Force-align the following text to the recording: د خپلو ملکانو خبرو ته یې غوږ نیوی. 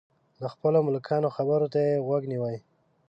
د 0.39 0.41
خپلو 0.53 0.77
ملکانو 0.87 1.33
خبرو 1.35 1.67
ته 1.73 1.77
یې 1.87 2.01
غوږ 2.05 2.23
نیوی. 2.31 2.57